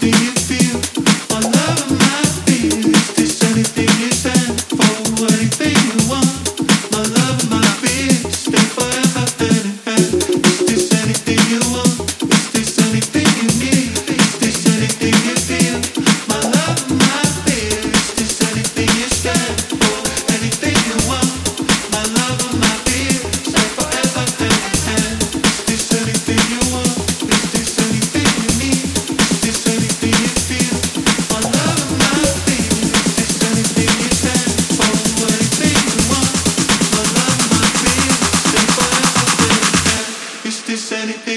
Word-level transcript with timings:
these 0.00 0.37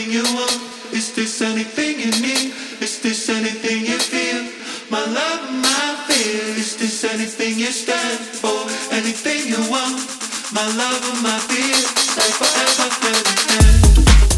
anything 0.02 0.14
you 0.14 0.36
want? 0.36 0.94
Is 0.94 1.14
this 1.14 1.42
anything 1.42 2.00
you 2.00 2.12
need? 2.22 2.54
Is 2.82 3.02
this 3.02 3.30
anything 3.30 3.86
you 3.86 4.00
feel? 4.00 4.44
My 4.90 5.04
love, 5.06 5.52
my 5.62 5.96
fear. 6.08 6.58
Is 6.58 6.78
this 6.78 7.04
anything 7.04 7.60
you 7.60 7.68
stand 7.68 8.20
for? 8.20 8.68
Anything 8.94 9.48
you 9.48 9.60
want? 9.70 10.02
My 10.54 10.66
love 10.76 11.04
and 11.14 11.24
my 11.24 11.38
fear. 11.50 11.78
Like 12.18 12.36
forever, 12.40 12.90
hand 13.02 14.26
in. 14.26 14.31